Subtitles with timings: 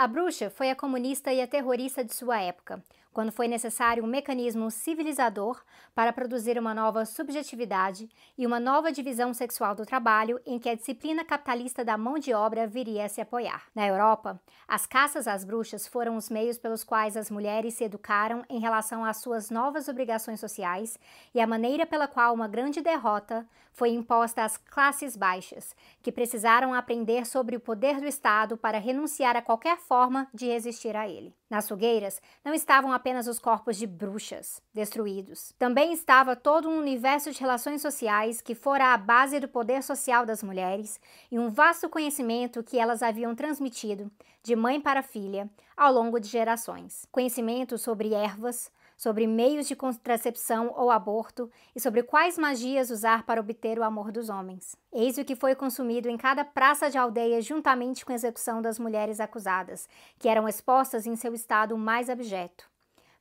[0.00, 2.80] A bruxa foi a comunista e a terrorista de sua época,
[3.12, 5.62] quando foi necessário um mecanismo civilizador
[5.94, 10.74] para produzir uma nova subjetividade e uma nova divisão sexual do trabalho em que a
[10.74, 13.64] disciplina capitalista da mão de obra viria a se apoiar.
[13.74, 18.44] Na Europa, as caças às bruxas foram os meios pelos quais as mulheres se educaram
[18.48, 20.98] em relação às suas novas obrigações sociais
[21.34, 23.46] e a maneira pela qual uma grande derrota
[23.78, 25.72] foi imposta às classes baixas,
[26.02, 30.96] que precisaram aprender sobre o poder do Estado para renunciar a qualquer forma de resistir
[30.96, 31.32] a ele.
[31.48, 35.54] Nas fogueiras não estavam apenas os corpos de bruxas destruídos.
[35.58, 40.26] Também estava todo um universo de relações sociais que fora a base do poder social
[40.26, 44.10] das mulheres e um vasto conhecimento que elas haviam transmitido
[44.42, 47.06] de mãe para filha ao longo de gerações.
[47.10, 53.40] Conhecimento sobre ervas, sobre meios de contracepção ou aborto e sobre quais magias usar para
[53.40, 54.76] obter o amor dos homens.
[54.92, 58.76] Eis o que foi consumido em cada praça de aldeia juntamente com a execução das
[58.76, 59.88] mulheres acusadas,
[60.18, 62.68] que eram expostas em seu estado mais abjeto,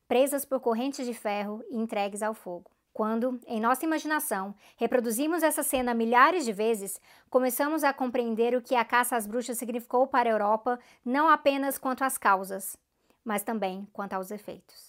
[0.08, 2.72] presas por correntes de ferro e entregues ao fogo.
[2.94, 8.74] Quando, em nossa imaginação, reproduzimos essa cena milhares de vezes, começamos a compreender o que
[8.74, 12.76] a caça às bruxas significou para a Europa, não apenas quanto às causas,
[13.24, 14.87] mas também quanto aos efeitos.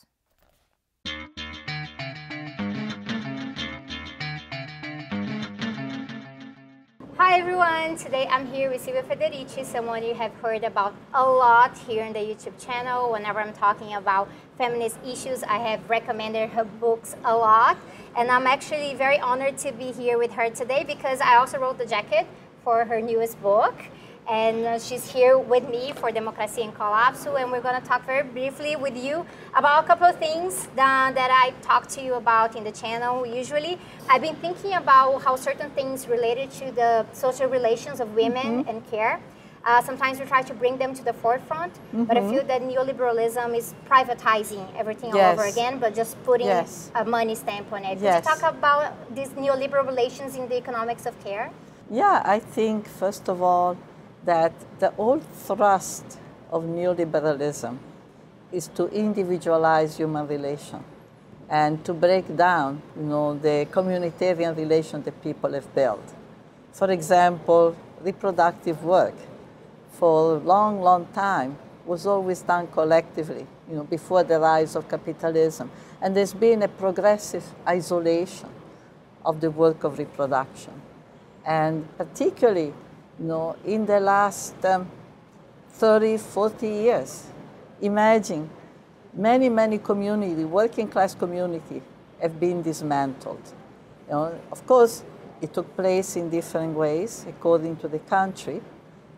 [7.20, 11.77] Hi everyone, today I'm here with Silvia Federici, someone you have heard about a lot
[11.77, 13.11] here on the YouTube channel.
[13.11, 17.77] Whenever I'm talking about feminist issues, I have recommended her books a lot.
[18.16, 21.77] And I'm actually very honored to be here with her today because I also wrote
[21.77, 22.24] the jacket
[22.62, 23.74] for her newest book
[24.28, 28.04] and uh, she's here with me for Democracy in Colapso, and we're going to talk
[28.04, 32.14] very briefly with you about a couple of things that, that I talk to you
[32.14, 33.78] about in the channel usually.
[34.08, 38.68] I've been thinking about how certain things related to the social relations of women mm-hmm.
[38.68, 39.18] and care.
[39.64, 42.04] Uh, sometimes we try to bring them to the forefront, mm-hmm.
[42.04, 42.30] but I mm-hmm.
[42.30, 45.24] feel that neoliberalism is privatizing everything yes.
[45.24, 46.90] all over again, but just putting yes.
[46.94, 47.98] a money stamp on it.
[47.98, 48.24] Yes.
[48.26, 51.50] Could you talk about these neoliberal relations in the economics of care?
[51.90, 53.77] Yeah, I think, first of all,
[54.28, 56.18] that the whole thrust
[56.50, 57.78] of neoliberalism
[58.52, 60.84] is to individualize human relation
[61.48, 66.14] and to break down you know, the communitarian relation that people have built.
[66.72, 69.14] For example, reproductive work
[69.92, 71.56] for a long, long time
[71.86, 75.70] was always done collectively, you know, before the rise of capitalism.
[76.02, 78.50] And there's been a progressive isolation
[79.24, 80.74] of the work of reproduction.
[81.46, 82.74] And particularly
[83.18, 84.90] you know, in the last um,
[85.73, 87.27] 30, 40 years.
[87.80, 88.51] Imagine
[89.14, 91.83] many, many community, working class community,
[92.20, 93.40] have been dismantled.
[94.08, 95.05] You know, of course,
[95.40, 98.61] it took place in different ways according to the country,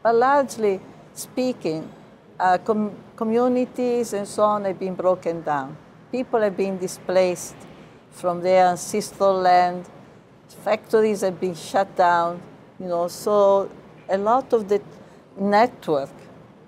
[0.02, 0.80] but largely
[1.14, 1.90] speaking,
[2.38, 5.76] uh, com communities and so on have been broken down.
[6.10, 7.56] People have been displaced
[8.10, 9.88] from their ancestral land.
[10.64, 12.40] Factories have been shut down.
[12.78, 13.70] You know, so
[14.10, 14.82] a lot of the
[15.38, 16.10] network,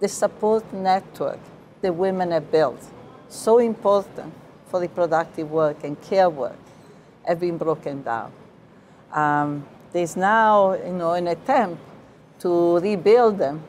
[0.01, 1.41] the support network
[1.81, 2.81] the women have built,
[3.29, 4.33] so important
[4.69, 6.57] for reproductive work and care work,
[7.25, 8.33] have been broken down.
[9.13, 11.83] Um, there's now, you know, an attempt
[12.39, 13.63] to rebuild them,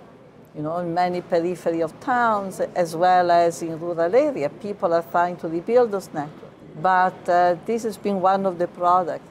[0.56, 4.50] you know, in many periphery of towns as well as in rural area.
[4.50, 6.56] People are trying to rebuild those networks.
[6.81, 9.28] But uh, this has been one of the products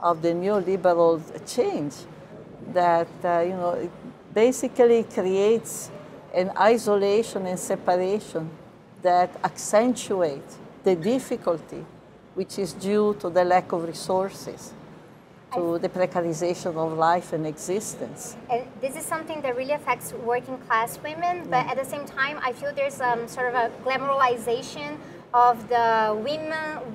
[0.00, 1.94] of the neoliberal change
[2.72, 3.90] that uh, you know it
[4.34, 5.90] basically creates
[6.34, 8.48] an isolation and separation
[9.02, 10.48] that accentuate
[10.84, 11.84] the difficulty
[12.34, 14.72] which is due to the lack of resources
[15.54, 18.36] to the precarization of life and existence.
[18.48, 22.38] And this is something that really affects working class women, but at the same time,
[22.42, 24.96] I feel there's um, sort of a glamorization
[25.32, 26.52] of the women,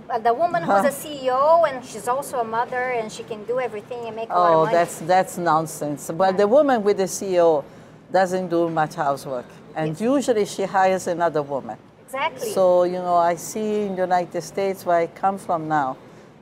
[0.09, 3.59] uh, the woman who's a CEO and she's also a mother and she can do
[3.59, 4.75] everything and make a oh, lot of money.
[4.75, 6.11] Oh, that's that's nonsense.
[6.11, 6.37] But yeah.
[6.37, 7.63] the woman with the CEO
[8.11, 10.01] doesn't do much housework, and yes.
[10.01, 11.77] usually she hires another woman.
[12.05, 12.51] Exactly.
[12.51, 15.97] So you know, I see in the United States where I come from now,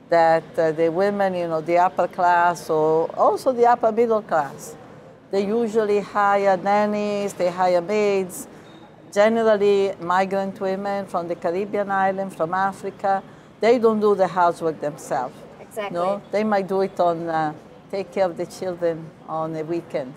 [0.08, 4.76] that uh, the women, you know, the upper class or also the upper middle class,
[5.30, 8.48] they usually hire nannies, they hire maids
[9.14, 13.22] generally migrant women from the Caribbean island, from Africa,
[13.60, 15.34] they don't do the housework themselves.
[15.60, 15.94] Exactly.
[15.94, 17.54] No, they might do it on uh,
[17.90, 20.14] take care of the children on a weekend.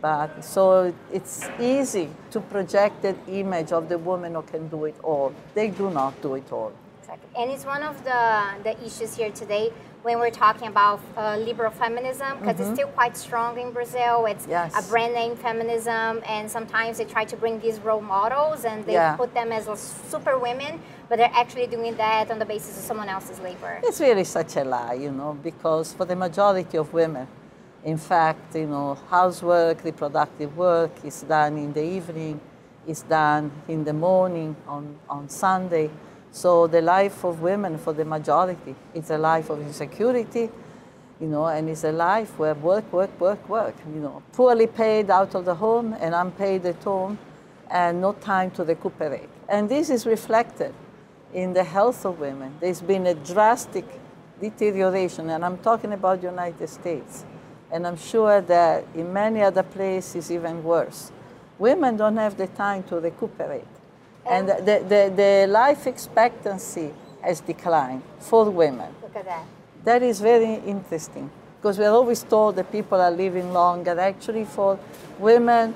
[0.00, 4.96] But so it's easy to project that image of the woman who can do it
[5.02, 5.32] all.
[5.54, 6.72] They do not do it all.
[7.06, 7.40] Exactly.
[7.40, 9.72] And it's one of the, the issues here today
[10.02, 12.62] when we're talking about uh, liberal feminism because mm-hmm.
[12.62, 14.26] it's still quite strong in Brazil.
[14.26, 14.74] It's yes.
[14.76, 18.94] a brand name feminism, and sometimes they try to bring these role models and they
[18.94, 19.16] yeah.
[19.16, 19.66] put them as
[20.10, 23.80] super women, but they're actually doing that on the basis of someone else's labor.
[23.84, 27.28] It's really such a lie, you know, because for the majority of women,
[27.84, 32.40] in fact, you know, housework, reproductive work is done in the evening,
[32.84, 35.88] is done in the morning on, on Sunday
[36.36, 40.50] so the life of women, for the majority, is a life of insecurity,
[41.18, 45.08] you know, and it's a life where work, work, work, work, you know, poorly paid
[45.08, 47.18] out of the home and unpaid at home,
[47.70, 49.30] and no time to recuperate.
[49.48, 50.74] And this is reflected
[51.32, 52.54] in the health of women.
[52.60, 53.86] There's been a drastic
[54.38, 57.24] deterioration, and I'm talking about the United States.
[57.72, 61.12] And I'm sure that in many other places, even worse.
[61.58, 63.75] Women don't have the time to recuperate.
[64.28, 66.92] And the, the, the life expectancy
[67.22, 68.94] has declined for women.
[69.02, 69.44] Look at that.
[69.84, 71.30] That is very interesting
[71.60, 73.98] because we're always told that people are living longer.
[73.98, 74.78] Actually, for
[75.18, 75.74] women,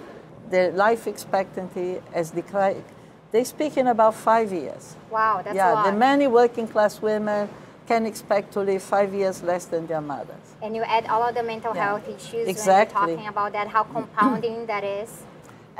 [0.50, 2.84] the life expectancy has declined.
[3.30, 4.96] They're speaking about five years.
[5.10, 5.84] Wow, that's yeah, a lot.
[5.84, 7.48] Yeah, the many working class women
[7.86, 10.54] can expect to live five years less than their mothers.
[10.62, 11.86] And you add all of the mental yeah.
[11.86, 13.00] health issues exactly.
[13.00, 15.22] when you're talking about that, how compounding that is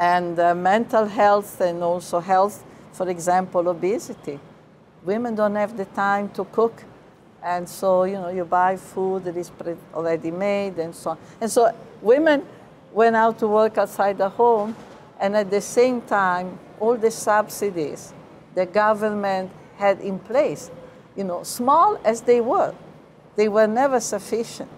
[0.01, 4.41] and uh, mental health and also health, for example, obesity.
[5.05, 6.83] Women don't have the time to cook,
[7.43, 9.53] and so you know you buy food that is
[9.95, 11.19] already made and so on.
[11.41, 11.71] And so
[12.01, 12.47] women
[12.93, 14.75] went out to work outside the home,
[15.21, 18.15] and at the same time, all the subsidies
[18.55, 20.71] the government had in place,
[21.15, 22.75] you know, small as they were,
[23.37, 24.71] they were never sufficient.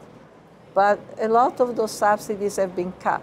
[0.75, 3.23] But a lot of those subsidies have been cut.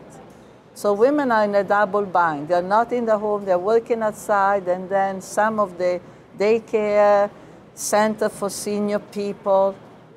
[0.80, 2.48] So women are in a double bind.
[2.48, 6.00] They're not in the home, they're working outside, and then some of the
[6.38, 7.30] daycare,
[7.76, 9.76] center for senior people,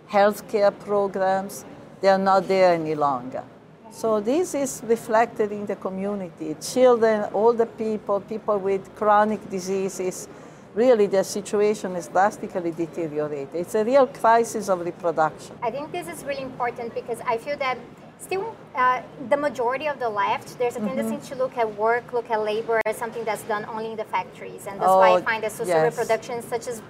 [0.09, 1.65] healthcare programs,
[2.01, 3.43] they're not there any longer.
[3.91, 6.55] So this is reflected in the community.
[6.61, 10.29] Children, older people, people with chronic diseases,
[10.77, 13.53] really their situation is drastically deteriorated.
[13.53, 15.57] It's a real crisis of reproduction.
[15.61, 17.79] I think this is really important because I feel that
[18.23, 20.89] still uh, the majority of the left there's a mm-hmm.
[20.89, 21.35] tendency mm-hmm.
[21.35, 24.67] to look at work look at labor as something that's done only in the factories
[24.67, 25.91] and that's oh, why i find that social yes.
[25.91, 26.81] reproduction is such as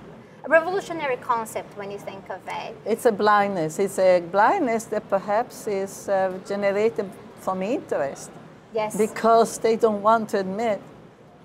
[0.45, 5.09] a revolutionary concept when you think of it it's a blindness it's a blindness that
[5.09, 7.09] perhaps is uh, generated
[7.41, 8.31] from interest
[8.75, 10.81] yes because they don't want to admit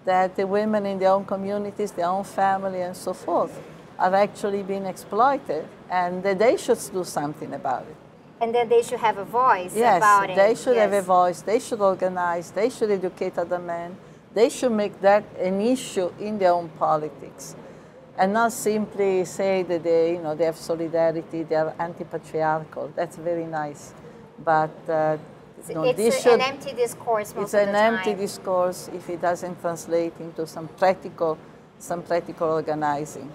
[0.05, 3.61] that the women in their own communities their own family and so forth
[3.99, 8.06] are actually being exploited and that they should do something about it
[8.41, 10.35] and then they should have a voice yes, about it.
[10.35, 10.91] They should yes.
[10.91, 13.97] have a voice, they should organize, they should educate other men,
[14.33, 17.55] they should make that an issue in their own politics.
[18.17, 22.91] And not simply say that they, you know, they have solidarity, they are anti-patriarchal.
[22.95, 23.93] That's very nice.
[24.43, 25.17] But uh,
[25.69, 30.47] no, it's should, an empty discourse It's an empty discourse if it doesn't translate into
[30.47, 31.37] some practical,
[31.77, 33.31] some practical organizing.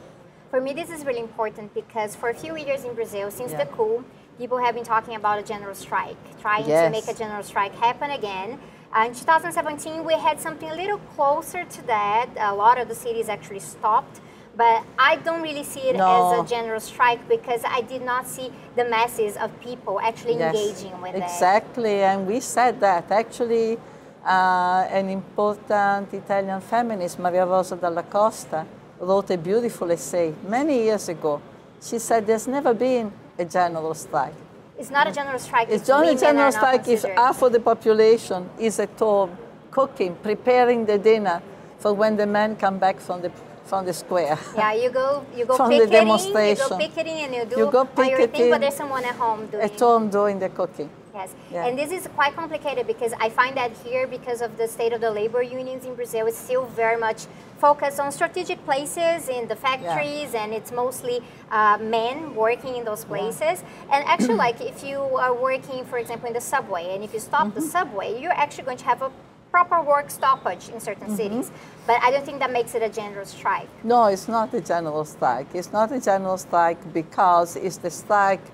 [0.50, 3.64] For me, this is really important because for a few years in Brazil, since yeah.
[3.64, 4.04] the coup,
[4.42, 6.82] people have been talking about a general strike, trying yes.
[6.82, 8.58] to make a general strike happen again.
[8.92, 12.26] Uh, in 2017, we had something a little closer to that.
[12.50, 14.16] A lot of the cities actually stopped.
[14.62, 16.08] But I don't really see it no.
[16.10, 18.48] as a general strike because I did not see
[18.78, 21.22] the masses of people actually yes, engaging with exactly.
[21.22, 21.34] it.
[21.34, 23.04] Exactly, and we said that.
[23.22, 23.78] Actually,
[24.26, 28.66] uh, an important Italian feminist, Maria Rosa Dalla Costa,
[29.00, 31.40] wrote a beautiful essay many years ago.
[31.80, 34.34] She said there's never been a general strike.
[34.78, 35.68] It's not a general strike.
[35.70, 39.36] It's only a general strike if half of the population is at home
[39.70, 41.42] cooking, preparing the dinner
[41.78, 43.30] for when the men come back from the
[43.64, 44.38] from the square.
[44.56, 46.64] Yeah, you go you go from picketing, the demonstration.
[46.64, 49.14] you go picketing and you do you go all your thing, but there's someone at
[49.14, 50.90] home doing at home doing the cooking.
[51.14, 51.66] Yes, yeah.
[51.66, 55.00] and this is quite complicated because I find that here, because of the state of
[55.00, 57.26] the labor unions in Brazil, it's still very much
[57.58, 60.42] focused on strategic places in the factories, yeah.
[60.44, 63.62] and it's mostly uh, men working in those places.
[63.62, 63.92] Yeah.
[63.92, 67.20] And actually, like if you are working, for example, in the subway, and if you
[67.20, 67.60] stop mm-hmm.
[67.60, 69.10] the subway, you're actually going to have a
[69.50, 71.16] proper work stoppage in certain mm-hmm.
[71.16, 71.52] cities.
[71.86, 73.68] But I don't think that makes it a general strike.
[73.84, 75.48] No, it's not a general strike.
[75.52, 78.46] It's not a general strike because it's the strike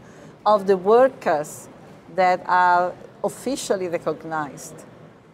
[0.45, 1.69] of the workers
[2.15, 2.93] that are
[3.25, 4.85] officially recognized.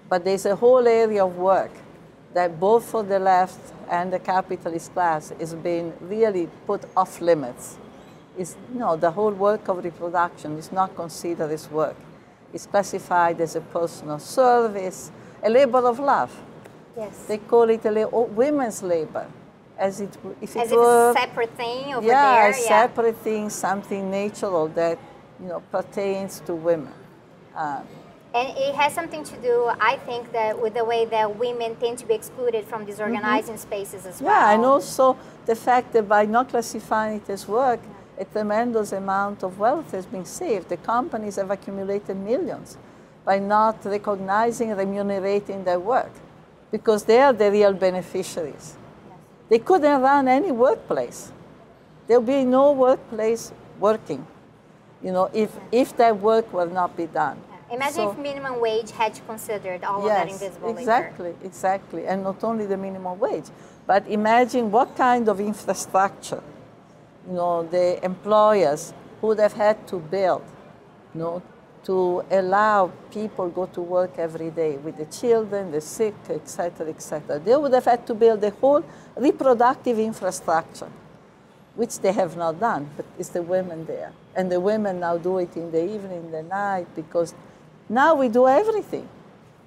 [0.09, 1.71] But there's a whole area of work
[2.35, 3.59] that both for the left
[3.91, 7.79] and the capitalist class is being really put off limits.
[8.37, 11.97] Is no, the whole work of reproduction is not considered as work.
[12.53, 15.13] It's classified as a personal service,
[15.43, 16.33] a labor of love.
[16.97, 17.27] Yes.
[17.27, 19.27] They call it a la- oh, women's labor.
[19.79, 22.51] as it if As it if were it's a separate thing over yeah, there.
[22.51, 24.99] a separate thing, something natural that
[25.45, 26.95] you know pertains to women.
[27.55, 27.83] Uh,
[28.35, 31.99] And it has something to do, I think, that with the way that women tend
[32.03, 34.33] to be excluded from these organizing spaces as well.
[34.33, 37.81] Yeah, and also the fact that by not classifying it as work,
[38.19, 40.69] a tremendous amount of wealth has been saved.
[40.69, 42.77] The companies have accumulated millions
[43.25, 46.13] by not recognizing remunerating their work
[46.73, 48.67] because they are the real beneficiaries.
[49.49, 51.31] They couldn't run any workplace.
[52.07, 54.27] There'll be no workplace working,
[55.05, 57.39] you know, if, if that work will not be done.
[57.71, 60.81] Imagine So- if minimum wage had considered all of that Yes, invisible labor.
[60.81, 62.07] exactly, exactly.
[62.07, 63.49] And not only the minimum wage,
[63.87, 66.43] but imagine what kind of infrastructure,
[67.29, 70.43] you know, the employers would have had to build,
[71.15, 71.43] you know,
[71.85, 77.39] to allow people go to work every day with the children, the sick, etc., etc.
[77.39, 78.83] They would have had to build a whole
[79.17, 80.89] reproductive infrastructure,
[81.77, 84.13] which they have not done, but it's the women there.
[84.37, 87.35] And the women now do it in the evening, the night, because
[87.89, 89.09] now we do everything.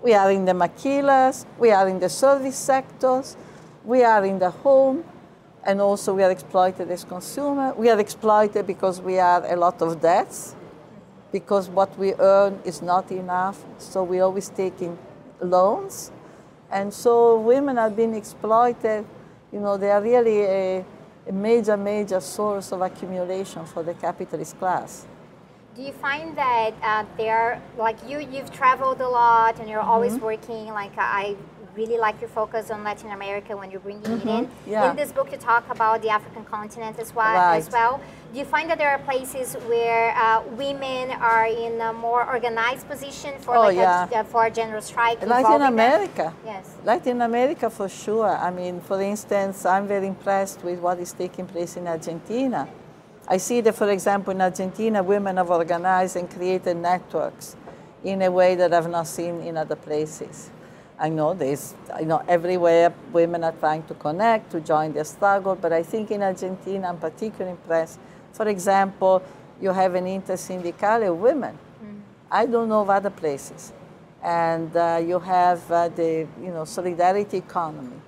[0.02, 3.36] We are in the maquilas, we are in the service sectors,
[3.84, 5.04] we are in the home,
[5.64, 7.74] and also we are exploited as consumer.
[7.74, 10.56] We are exploited because we are a lot of debts,
[11.32, 14.98] because what we earn is not enough, so we're always taking
[15.42, 16.12] loans.
[16.72, 19.06] And so women are being exploited.
[19.52, 20.86] You know, they are really a,
[21.28, 25.06] a major, major source of accumulation for the capitalist class.
[25.76, 30.14] Do you find that uh, there, like you, you've traveled a lot and you're always
[30.14, 30.26] Mm-hmm.
[30.26, 31.36] working, like I
[31.78, 34.46] really like your focus on Latin America when you're bringing it in.
[34.48, 34.72] Mm-hmm.
[34.72, 34.90] Yeah.
[34.90, 37.36] In this book, you talk about the African continent as well.
[37.36, 37.58] Right.
[37.58, 38.02] As well.
[38.34, 42.86] Do you find that there are places where uh, women are in a more organized
[42.90, 44.10] position for Oh, like yeah.
[44.22, 45.22] a, for a general strike?
[45.22, 45.74] Latin involving them?
[45.74, 46.34] America.
[46.46, 46.76] Yes.
[46.84, 48.36] Latin America for sure.
[48.48, 52.68] I mean, for instance, I'm very impressed with what is taking place in Argentina.
[53.30, 57.56] I see that, for example, in Argentina, women have organized and created networks
[58.04, 60.50] in a way that I've not seen in other places.
[61.00, 65.56] I know there's, you know, everywhere women are trying to connect, to join the struggle,
[65.56, 68.00] but I think in Argentina, I'm particularly impressed.
[68.34, 69.22] For example,
[69.62, 71.58] you have an intersyndicale of women.
[72.32, 73.72] I don't know of other places.
[74.24, 78.01] And uh, you have uh, the, you know, solidarity economy.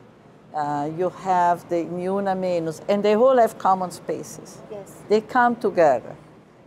[0.53, 4.61] Uh, you have the Ni Una Menos, and they all have common spaces.
[4.71, 4.95] Yes.
[5.07, 6.15] They come together,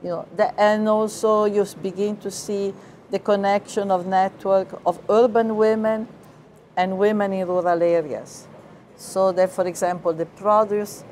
[0.02, 2.72] you know, the, and also you begin to see
[3.12, 6.08] the connection of network of urban women
[6.76, 8.48] and women in rural areas.
[8.96, 11.04] So that, for example, the produce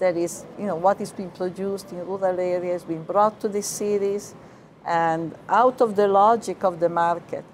[0.00, 3.62] that is, you know, what is being produced in rural areas being brought to the
[3.62, 4.34] cities
[4.84, 7.44] and out of the logic of the market.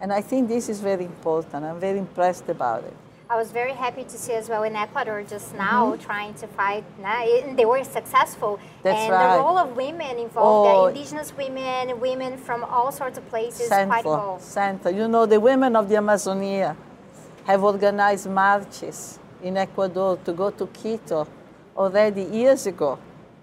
[0.00, 1.64] And I think this is very important.
[1.64, 2.96] I'm very impressed about it.
[3.30, 6.82] I was very happy to see as well in Ecuador just now trying to fight.
[7.00, 8.56] and They were successful.
[8.56, 8.82] Mm-hmm.
[8.82, 9.36] That's and right.
[9.36, 10.86] the role of women involved, Oh.
[10.88, 14.42] indigenous women, women from all sorts of places, quite Central, involved.
[14.42, 14.92] Central.
[14.94, 16.76] You know, the women of the Amazonia
[17.44, 21.28] have organized marches in Ecuador to go to Quito
[21.76, 22.98] already years ago.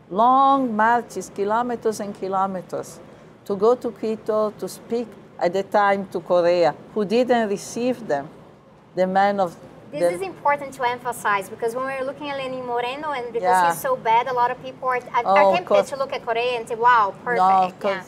[0.10, 3.00] Long marches, kilometers and kilometers,
[3.46, 5.08] to go to Quito to speak
[5.40, 8.28] at the time to Correa, who didn't receive them.
[8.94, 9.56] The men of
[9.92, 13.44] This the, is important to emphasize because when we're looking at Lenin Moreno and because
[13.44, 13.72] Yeah.
[13.72, 16.26] he's so bad, a lot of people are, are, Oh, are tempted to look at
[16.26, 17.84] Correa and say, wow, perfect.
[17.84, 18.04] No, yeah.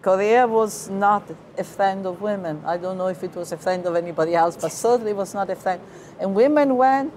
[0.00, 1.24] Correa was not
[1.58, 2.62] a friend of women.
[2.64, 5.50] I don't know if it was a friend of anybody else, but certainly was not
[5.50, 5.80] a friend.
[6.20, 7.12] And women went,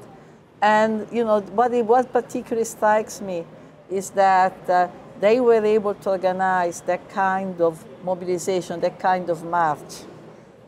[0.61, 3.45] and you know what, it, what particularly strikes me
[3.89, 4.87] is that uh,
[5.19, 10.03] they were able to organize that kind of mobilization, that kind of march,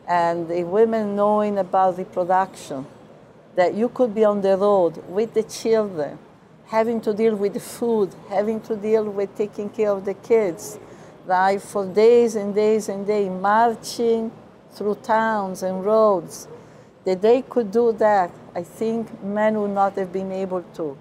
[0.06, 2.86] and the women knowing about reproduction,
[3.56, 6.18] that you could be on the road with the children,
[6.66, 10.78] having to deal with the food, having to deal with taking care of the kids,
[11.26, 14.30] right, for days and days and days, marching
[14.72, 16.48] through towns and roads,
[17.04, 20.96] that they could do that, I think men would not have been able to.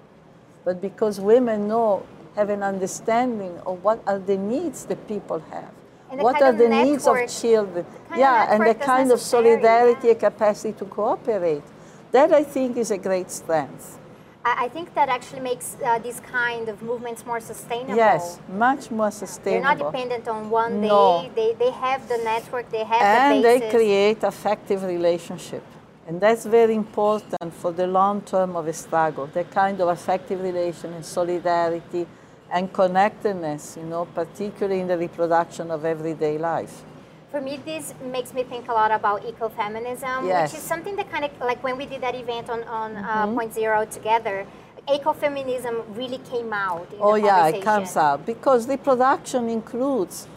[0.64, 2.06] But because women know,
[2.36, 5.72] have an understanding of what are the needs that people have.
[6.10, 7.86] What are the needs of network- children?
[7.86, 10.12] kind of yeah, and the kind of solidarity yeah.
[10.12, 11.64] and capacity to cooperate.
[12.14, 14.00] That I think is a great strength.
[14.46, 17.96] I, think that actually makes uh, these kind of movements more sustainable.
[17.96, 19.64] Yes, much more sustainable.
[19.64, 20.88] They're not dependent on one day.
[20.88, 21.32] No.
[21.34, 25.64] They, they have the network, they have and the they create effective relationship.
[26.06, 30.42] And that's very important for the long term of a struggle, the kind of effective
[30.42, 32.06] relation and solidarity
[32.52, 36.84] and connectedness, you know, particularly in the reproduction of everyday life.
[37.34, 40.52] For me, this makes me think a lot about ecofeminism, Yes.
[40.54, 43.26] which is something that kind of like when we did that event on, on uh,
[43.34, 44.46] Point Zero together,
[44.88, 46.88] ecofeminism really came out.
[47.00, 50.28] oh yeah, it comes out because reproduction includes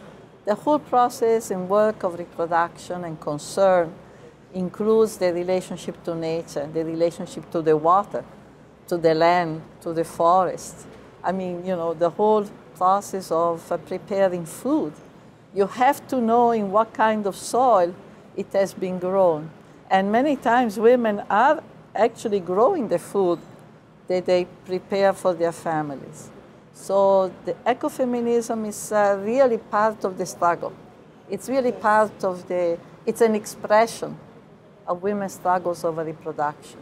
[0.45, 3.93] the whole process and work of reproduction and concern
[4.55, 8.25] includes the relationship to nature, the relationship to the water,
[8.87, 10.87] to the land, to the forest.
[11.23, 14.93] I mean, you know, the whole process of uh, preparing food.
[15.53, 17.93] You have to know in what kind of soil
[18.35, 19.49] it has been grown.
[19.89, 21.63] And many times women are
[21.95, 23.39] actually growing the food
[24.07, 26.29] that they prepare for their families.
[26.73, 30.73] So the ecofeminism is uh, really part of the struggle.
[31.29, 34.17] It's really part of the, it's an expression
[34.87, 36.79] of women's struggles over reproduction.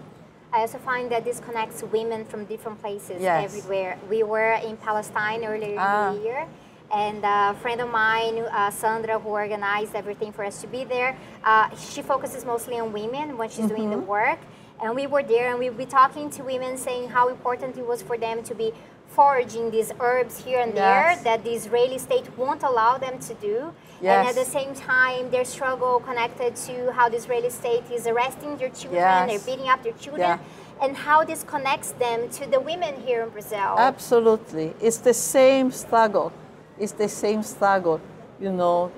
[0.53, 3.43] I also find that this connects women from different places yes.
[3.43, 3.97] everywhere.
[4.09, 6.11] We were in Palestine earlier ah.
[6.11, 6.47] in the year,
[6.93, 11.17] and a friend of mine, uh, Sandra, who organized everything for us to be there,
[11.43, 13.75] uh, she focuses mostly on women when she's mm -hmm.
[13.75, 14.17] doing the mm-hmm.
[14.19, 14.39] work.
[14.81, 18.01] And we were there and we be talking to women saying how important it was
[18.01, 18.73] for them to be
[19.07, 20.83] foraging these herbs here and yes.
[20.83, 23.57] there that the Israeli state won't allow them to do.
[24.01, 24.27] Yes.
[24.27, 28.57] And at the same time, their struggle connected to how the Israeli state is arresting
[28.57, 29.29] their children, yes.
[29.29, 30.39] they're beating up their children.
[30.39, 30.83] Yeah.
[30.83, 33.75] And how this connects them to the women here in Brazil.
[33.77, 34.73] Absolutely.
[34.81, 36.33] It's the same struggle.
[36.79, 38.01] It's the same struggle.
[38.39, 38.91] You know,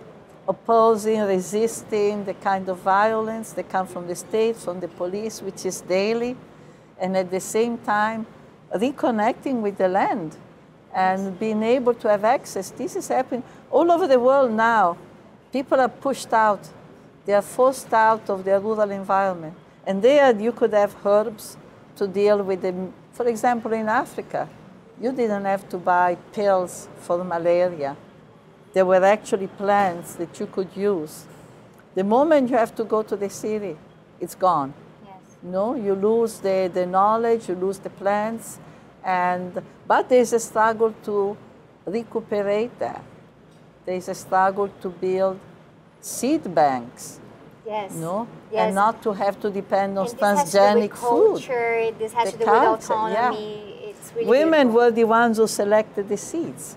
[0.48, 5.65] opposing, resisting the kind of violence that comes from the state, from the police, which
[5.65, 6.36] is daily,
[7.00, 8.25] and at the same time,
[8.74, 10.36] reconnecting with the land
[10.93, 12.72] and being able to have access.
[12.72, 14.98] This is happening all over the world now.
[15.51, 16.67] People are pushed out.
[17.25, 19.53] They are forced out of their rural environment.
[19.86, 21.57] And there you could have herbs
[21.98, 22.93] to deal with them.
[23.12, 24.50] For example, in Africa,
[25.01, 27.95] you didn't have to buy pills for malaria
[28.77, 31.25] there were actually plants that you could use.
[31.95, 33.75] The moment you have to go to the city,
[34.19, 34.71] it's gone.
[35.03, 35.15] Yes.
[35.41, 38.59] No, you lose the, the knowledge, you lose the plants,
[39.03, 41.35] and but there's a struggle to
[41.87, 43.03] recuperate that.
[43.83, 45.39] There's a struggle to build
[45.99, 47.19] seed banks.
[47.65, 47.95] Yes.
[47.95, 48.27] No?
[48.51, 48.67] Yes.
[48.67, 51.41] And not to have to depend on and transgenic this food.
[51.41, 53.71] Culture, this has the to do culture, with autonomy.
[53.71, 53.76] Yeah.
[54.15, 56.75] Really Women were the ones who selected the seeds.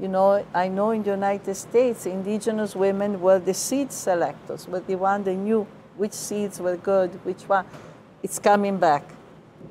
[0.00, 4.80] You know, I know in the United States, indigenous women were the seed selectors, were
[4.80, 7.66] the one that knew which seeds were good, which one.
[8.22, 9.04] It's coming back.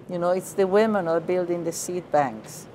[0.10, 2.68] You know, it's the women who are building the seed banks.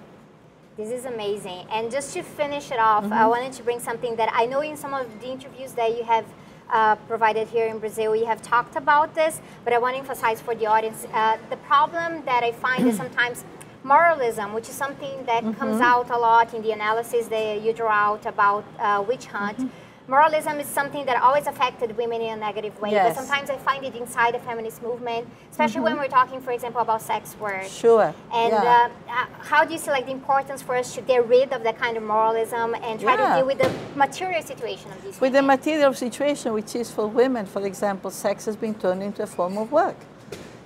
[0.76, 1.66] This is amazing.
[1.70, 3.24] And just to finish it off, mm -hmm.
[3.24, 6.04] I wanted to bring something that I know in some of the interviews that you
[6.04, 6.24] have
[6.70, 10.42] uh, provided here in Brazil, you have talked about this, but I want to emphasize
[10.42, 13.44] for the audience uh, the problem that I find is sometimes
[13.86, 15.58] moralism, which is something that mm -hmm.
[15.60, 19.58] comes out a lot in the analysis that you draw out about uh, witch hunt.
[19.58, 19.84] Mm -hmm.
[20.08, 23.02] Moralism is something that always affected women in a negative way, yes.
[23.06, 25.88] but sometimes I find it inside the feminist movement, especially mm -hmm.
[25.88, 27.68] when we're talking, for example, about sex work.
[27.84, 28.08] Sure.
[28.42, 28.88] And yeah.
[29.16, 31.76] uh, how do you see like the importance for us to get rid of that
[31.84, 33.24] kind of moralism and try yeah.
[33.24, 33.70] to deal with the
[34.04, 35.36] material situation of these With women?
[35.38, 39.30] the material situation, which is for women, for example, sex has been turned into a
[39.36, 39.98] form of work.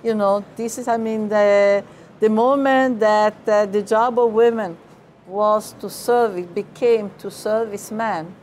[0.07, 1.83] You know, this is, I mean, the
[2.21, 4.77] the moment that uh, the job of women
[5.25, 8.35] was to serve, it became to service men,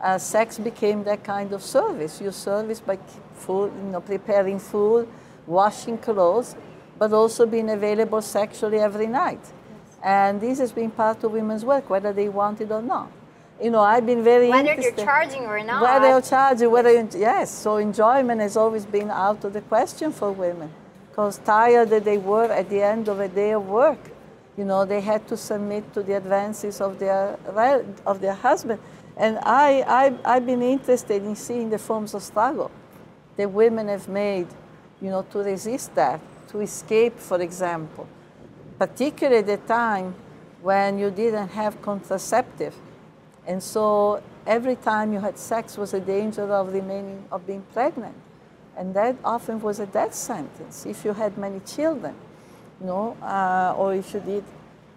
[0.00, 2.20] uh, sex became that kind of service.
[2.20, 2.96] You service by
[3.34, 5.08] food, you know, preparing food,
[5.48, 6.54] washing clothes,
[6.96, 9.40] but also being available sexually every night.
[10.04, 13.10] And this has been part of women's work, whether they want it or not.
[13.60, 14.96] You know, I've been very whether interested.
[14.96, 15.82] you're charging or not.
[15.82, 17.50] Whether you're charging, whether you, yes.
[17.50, 20.70] So enjoyment has always been out of the question for women
[21.14, 24.00] because tired that they were at the end of a day of work.
[24.56, 27.38] You know, they had to submit to the advances of their,
[28.04, 28.80] of their husband.
[29.16, 32.68] And I, I, I've been interested in seeing the forms of struggle
[33.36, 34.48] that women have made,
[35.00, 38.08] you know, to resist that, to escape, for example.
[38.76, 40.16] Particularly at the time
[40.62, 42.74] when you didn't have contraceptive.
[43.46, 48.16] And so every time you had sex was a danger of remaining, of being pregnant.
[48.76, 52.14] And that often was a death sentence if you had many children,
[52.80, 54.44] you know, uh, or if you did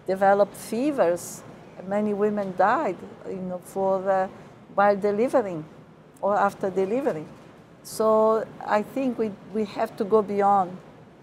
[0.06, 1.42] develop fevers.
[1.86, 2.96] Many women died,
[3.28, 4.28] you know, for uh,
[4.74, 5.64] while delivering
[6.20, 7.24] or after delivery.
[7.84, 10.76] So I think we, we have to go beyond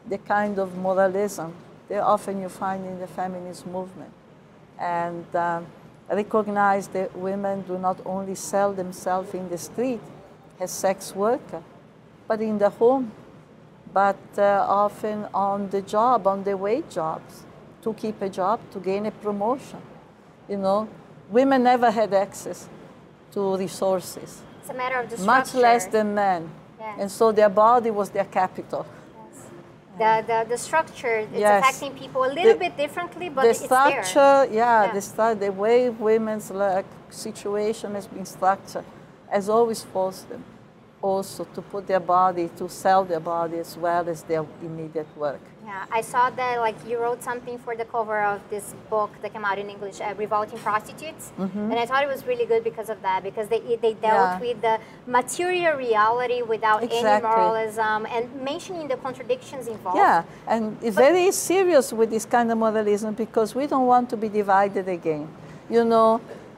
[0.07, 1.53] the kind of moralism
[1.89, 4.11] that often you find in the feminist movement
[4.79, 5.61] and uh,
[6.09, 10.01] recognize that women do not only sell themselves in the street
[10.59, 11.63] as sex workers,
[12.27, 13.11] but in the home,
[13.93, 17.43] but uh, often on the job, on the wage jobs,
[17.81, 19.79] to keep a job, to gain a promotion.
[20.49, 20.87] You know,
[21.29, 22.67] women never had access
[23.33, 24.41] to resources.
[24.61, 26.49] It's a matter of the Much less than men.
[26.79, 26.97] Yes.
[27.01, 28.85] And so their body was their capital.
[29.97, 30.23] Yes.
[30.27, 31.63] the, the, the structure it's Yes.
[31.63, 34.13] affecting people a little The- bit differently, but the it's structure,
[34.45, 34.53] there.
[34.53, 34.91] yeah, Yeah.
[34.93, 38.85] the stru- the way women's like situation has been structured
[39.29, 40.43] has always forced them
[41.05, 45.43] also to put their body, to sell their body as well as their immediate work.
[45.65, 49.29] Yeah, I saw that like you wrote something for the cover of this book that
[49.33, 51.25] came out in English, uh, "Revolting Prostitutes,"
[51.71, 54.13] and I thought it was really good because of that, because they they dealt.
[54.25, 54.39] Yeah.
[54.47, 54.75] with the
[55.19, 59.97] material reality without any moralism and mentioning the contradictions involved.
[60.05, 64.17] Yeah, and it's very serious with this kind of moralism because we don't want to
[64.25, 65.25] be divided again.
[65.75, 66.09] You know,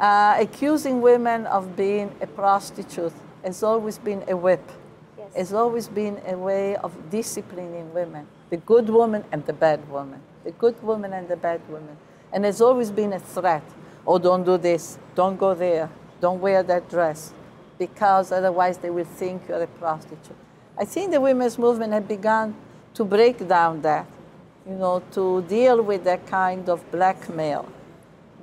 [0.07, 3.15] uh, accusing women of being a prostitute
[3.47, 4.71] has always been a whip.
[5.17, 5.35] Yes.
[5.35, 10.21] Has always been a way of disciplining women, the good woman and the bad woman,
[10.43, 11.97] the good woman and the bad woman,
[12.33, 13.63] and it's always been a threat.
[14.05, 15.89] Oh, don't do this, don't go there,
[16.21, 17.33] don't wear that dress,
[17.77, 20.35] because otherwise they will think you're a prostitute.
[20.77, 22.55] I think the women's movement had begun
[22.93, 24.05] to break down that,
[24.67, 27.65] you know, to deal with that kind of blackmail.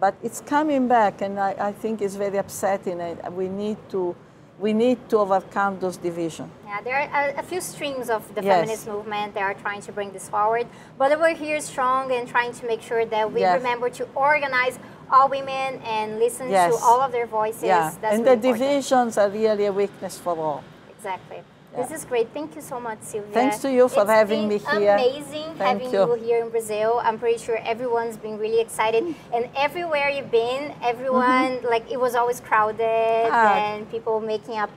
[0.01, 4.15] But it's coming back, and I, I think it's very upsetting, and we need to,
[4.59, 6.51] we need to overcome those divisions.
[6.65, 8.55] Yeah, there are a, a few streams of the Yes.
[8.55, 10.67] feminist movement that are trying to bring this forward,
[10.99, 13.57] but we're here strong and trying to make sure that we Yes.
[13.59, 14.79] remember to organize
[15.11, 16.75] all women and listen Yes.
[16.77, 17.65] to all of their voices.
[17.65, 18.59] yeah, That's and really the important.
[18.71, 20.63] divisions are really a weakness for all.
[20.97, 21.43] Exactly.
[21.77, 22.29] This is great.
[22.33, 23.33] Thank you so much, Silvia.
[23.33, 24.95] Thanks to you for It's having me here.
[24.95, 26.15] Amazing Thank having you.
[26.15, 27.01] here in Brazil.
[27.03, 29.03] I'm pretty sure everyone's been really excited,
[29.35, 33.29] and everywhere you've been, everyone like it was always crowded.
[33.31, 33.55] Ah.
[33.57, 34.71] and people making up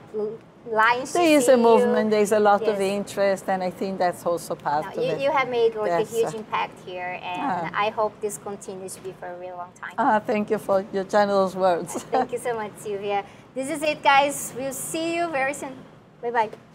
[0.70, 1.12] lines.
[1.12, 1.62] to There is see a you.
[1.62, 4.96] movement, there is a lot of interest, and I think that's also part No, of
[4.98, 5.20] you, it.
[5.20, 6.12] you have made like Yes.
[6.12, 7.40] a huge impact here, and
[7.74, 7.84] Ah.
[7.86, 9.94] I hope this continues to be for a really long time.
[9.98, 11.90] Ah, thank you for your generous words.
[12.14, 13.24] Thank you so much, Silvia.
[13.54, 14.52] This is it, guys.
[14.58, 15.74] We'll see you very soon.
[16.22, 16.67] Bye bye.